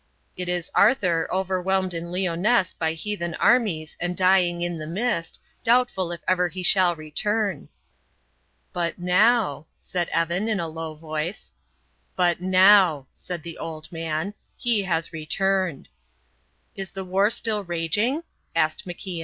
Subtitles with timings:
[0.35, 6.11] It is Arthur, overwhelmed in Lyonesse by heathen armies and dying in the mist, doubtful
[6.11, 7.69] if ever he shall return."
[8.73, 11.51] "But now" said Evan, in a low voice.
[12.15, 15.87] "But now!" said the old man; "he has returned."
[16.73, 18.23] "Is the war still raging?"
[18.55, 19.19] asked MacIan.